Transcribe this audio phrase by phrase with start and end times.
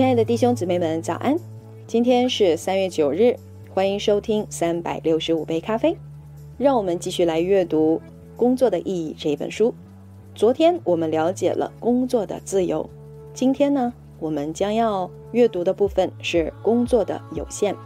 [0.00, 1.36] 亲爱的弟兄姊妹们，早安！
[1.86, 3.36] 今天是三月九日，
[3.68, 5.94] 欢迎收听三百六十五杯咖啡。
[6.56, 8.00] 让我们继续来阅读
[8.34, 9.74] 《工作的意义》这一本书。
[10.34, 12.88] 昨天我们了解了工作的自由，
[13.34, 17.76] 今天呢，我们将要阅读的部分是工作的有限。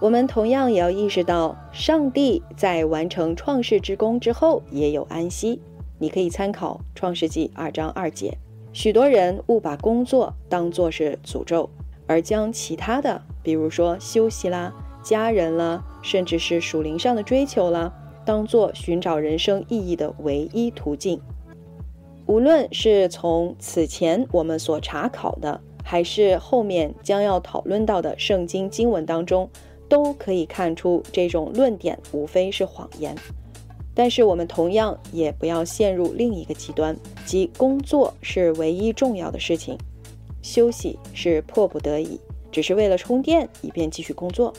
[0.00, 5.60] 我们同样也要意识到，上帝在完成创世之功之后也有安息。
[5.98, 8.34] 你可以参考《创世纪》二章二节。
[8.74, 11.70] 许多人误把工作当作是诅咒，
[12.08, 17.94] 而将其他的，比如说休息啦、家人啦，甚至是属灵上的追求啦，
[18.26, 21.20] 当作寻找人生意义的唯一途径。
[22.26, 29.48] 无论是从此前我们所查考的，还是后面将要讨论到的圣经经文当中，
[29.88, 33.14] 都可以看出这种论点无非是谎言。
[33.94, 39.78] 但是我们同样也不要陷入另一个极端，即工作是唯一重要的事情，
[40.42, 42.18] 休息是迫不得已，
[42.50, 44.52] 只是为了充电以便继续工作。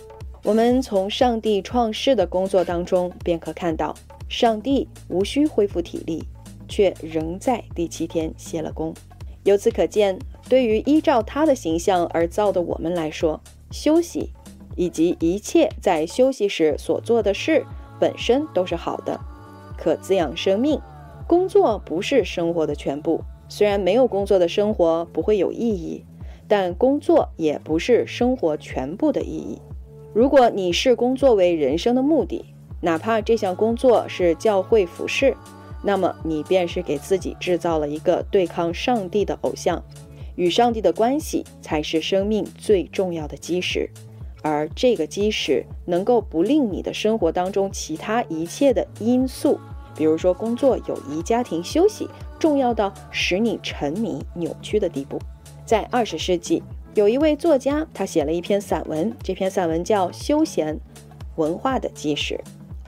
[0.43, 3.93] 我们从上帝创世的工作当中便可看到，
[4.29, 6.23] 上帝无需恢复体力，
[6.67, 8.93] 却仍在第七天歇了工。
[9.43, 14.31] 由此可见，对于依照他的形象而造的我们来说，休息
[14.75, 17.65] 以及一切在休息时所做的事。
[17.99, 19.19] 本身都是好的，
[19.77, 20.79] 可滋养生命。
[21.27, 26.05] 工作不是生活的全部，虽然没有工作的生活不会有意义，
[26.47, 29.59] 但工作也不是生活全部的意义。
[30.13, 32.45] 如果你视工作为人生的目的，
[32.81, 35.35] 哪怕这项工作是教会服饰，
[35.83, 39.83] 那么你便是给自己制造了一个对抗上帝的偶像。
[40.35, 43.89] 与上帝的关系才是生命最重要的基石。
[44.45, 49.59] 而这个基石能够不令你的生活当中其他一切的因素，
[49.97, 52.07] 比如说工作、友谊、家庭、休息，
[52.37, 55.19] 重要到使你沉迷、扭曲的地步。
[55.65, 56.61] 在二十世纪，
[56.93, 60.79] 有一位作家，他写了一篇散文，这篇散文叫《休闲
[61.37, 62.39] 文化的基石》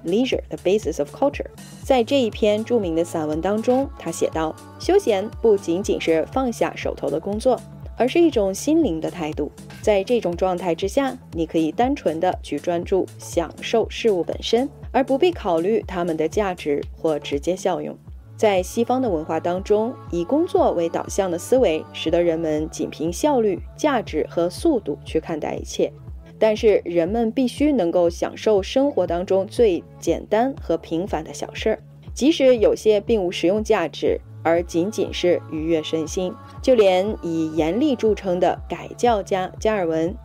[0.07, 1.47] （Leisure: The Basis of Culture）。
[1.81, 7.59] 在这一篇著名的散文当中，他写道：休闲不仅仅是放下手头的工作。
[7.97, 17.97] 而是一种心灵的态度，在这种状态之下，你可以单纯的去专注享受事物本身，而不必考虑它们的价值或直接效用。
[18.37, 25.91] 在西方的文化当中，以工作为导向的思维，使得人们仅凭效率、价值和速度去看待一切。
[26.37, 31.79] 但是，人们必须能够享受生活当中最简单和平凡的小事儿，
[32.13, 34.21] 即使有些并无实用价值。
[34.47, 40.15] 而仅仅是愉悦身心，就连以严厉著称的改教家加尔文，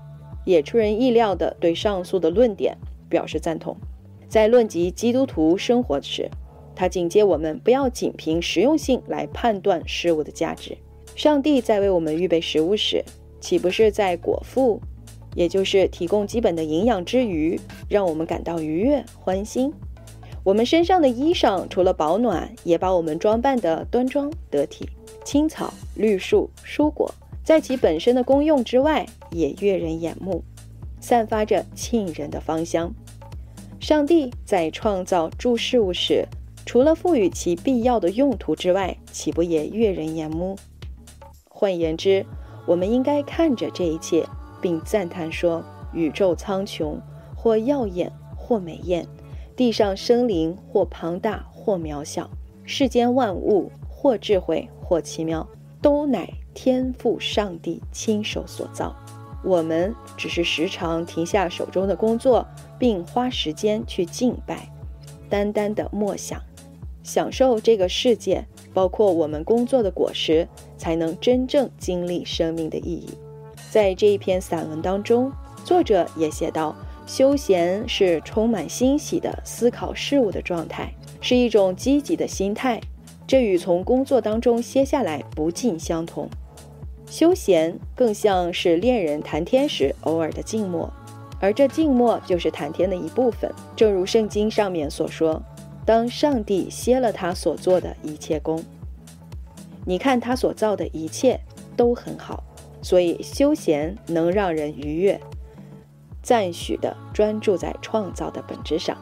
[0.45, 2.79] 也出人意料地对上述的论点
[3.09, 3.77] 表示赞同。
[4.29, 6.31] 在论及基督徒生活时，
[6.77, 10.79] 他警戒我们不要仅凭实用性来判断事物的价值。
[11.17, 13.05] 上帝在为我们预备食物时，
[13.41, 14.81] 岂不是在果腹，
[15.35, 19.73] 也就是提供基本的营养之余，让我们感到愉悦欢心？
[20.45, 24.89] 我们身上的衣裳，除了保暖，也把我们装扮得端庄得体。
[25.25, 27.15] 青草、绿树、蔬果，
[27.45, 30.43] 在其本身的功用之外，也悦人眼目，
[31.01, 32.93] 散发着沁人的芳香。
[33.79, 36.27] 上帝在创造诸事物时，
[36.67, 40.57] 除了赋予其必要的用途之外，岂不也悦人眼目？
[41.49, 42.27] 换言之，
[42.67, 44.27] 我们应该看着这一切，
[44.61, 46.97] 并赞叹说：宇宙苍穹，
[47.37, 49.07] 或耀眼，或美艳。
[49.55, 52.31] 地上生灵或庞大或渺小，
[52.65, 55.47] 世间万物或智慧或奇妙，
[55.81, 58.97] 都乃天赋上帝亲手所造。
[59.45, 62.47] 我们只是时常停下手中的工作，
[62.79, 64.73] 并花时间去敬拜，
[65.29, 66.41] 单单的默想，
[67.03, 70.49] 享受这个世界，包括我们工作的果实，
[70.79, 73.11] 才能真正经历生命的意义。
[73.71, 75.33] 在这一篇散文当中，
[75.65, 76.75] 作者也写道。
[77.07, 82.81] 休闲是充满欣喜的思考事物的状态，是一种积极的心态。
[83.27, 86.29] 这与从工作当中歇下来不尽相同。
[87.07, 90.91] 休闲更像是恋人谈天时偶尔的静默，
[91.41, 93.51] 而这静默就是谈天的一部分。
[93.77, 95.43] 正如圣经上面所说
[95.85, 98.65] ：“当上帝歇了他所做的一切功，
[99.85, 101.39] 你看他所造的一切
[101.77, 102.43] 都很好，
[102.81, 105.21] 所以休闲能让人愉悦。”
[106.23, 108.97] 赞许的专注在创造的本质上。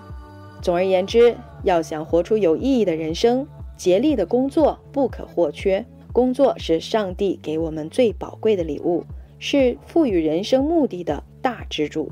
[0.63, 3.47] 总而言之，要想活出有意义的人生，
[3.77, 5.85] 竭力的工作不可或缺。
[6.13, 9.05] 工作是上帝给我们最宝贵的礼物，
[9.39, 12.11] 是赋予人生目的的大支柱。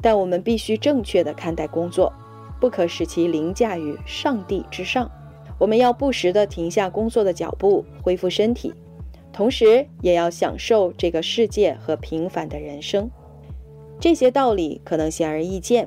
[0.00, 2.12] 但我们必须正确的看待工作，
[2.60, 5.10] 不可使其凌驾于上帝之上。
[5.58, 8.72] 我们要不时的停下工作的脚步，恢复身体。
[9.32, 13.10] 同时也要享受这个世界和平凡的人生。
[14.00, 15.86] 这些道理可能显而易见。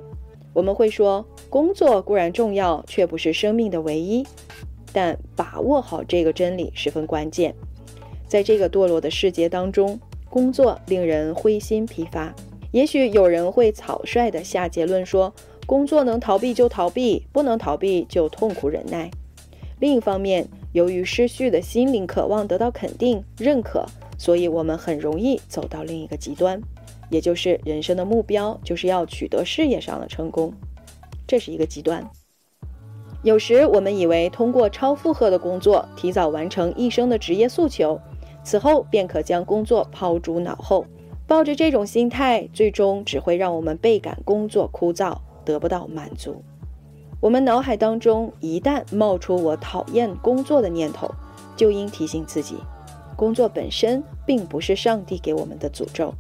[0.54, 4.24] 我们会说，工作固然重要，却不是生命的唯一。
[4.92, 7.56] 但把握好这个真理十分关键。
[8.28, 10.00] 在这个堕落的世界当中，
[10.30, 12.32] 工作令人灰心疲乏。
[12.72, 15.34] 也许有人会草率地下结论说，
[15.66, 19.10] 工作能逃避就逃避，不能逃避就痛苦忍耐。
[19.80, 23.84] 另一方面，由于失去的心灵渴望得到肯定、认可，
[24.20, 26.62] 所以我们很容易走到另一个极端。
[27.10, 30.54] 也就是人生的目标就是要取得事业上的成功，
[31.28, 32.08] 这是一个极端。
[33.22, 38.00] 有时我们以为通过超负荷的工作提早完成一生的职业诉求，
[38.44, 40.86] 此后便可将工作抛诸脑后。
[41.26, 46.44] 抱着这种心态，最终只会让我们倍感工作枯燥，得不到满足。
[47.22, 51.10] 我们脑海当中一旦冒出“我讨厌工作”的念头，
[51.56, 52.58] 就应提醒自己，
[53.16, 56.14] 工作本身并不是上帝给我们的诅咒。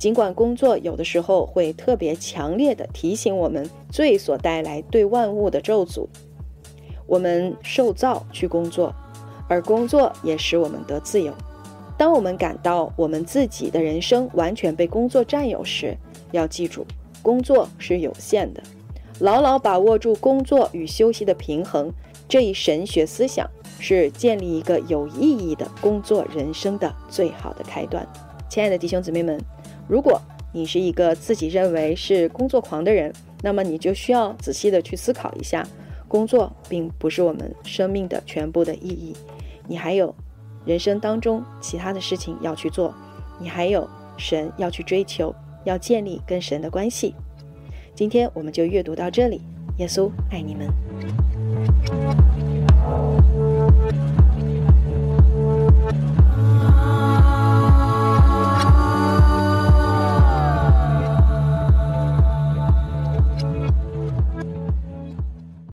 [0.00, 6.06] 尽管工作有的时候会特别强烈的提醒我们罪所带来对万物的咒诅，
[7.06, 8.94] 我们受造去工作，
[9.46, 11.34] 而工作也使我们得自由。
[11.98, 15.94] 当我们感到我们自己的人生完全被工作占有时，
[16.32, 16.86] 要记住，
[17.20, 18.62] 工作是有限的。
[19.18, 21.92] 牢牢把握住工作与休息的平衡，
[22.26, 23.46] 这一神学思想
[23.78, 28.08] 是建立一个有意义的工作人生的最好的开端。
[28.48, 29.38] 亲爱的弟兄姊妹们。
[29.90, 30.22] 如果
[30.52, 35.66] 你是一个自己认为是工作狂的人，那么你就需要仔细的去思考一下，
[36.06, 39.16] 工作并不是我们生命的全部的意义。
[39.66, 40.14] 你还有
[40.64, 42.94] 人生当中其他的事情要去做，
[43.40, 45.34] 你还有神要去追求，
[45.64, 47.12] 要建立跟神的关系。
[47.92, 49.40] 今天我们就阅读到这里，
[49.78, 52.29] 耶稣爱你们。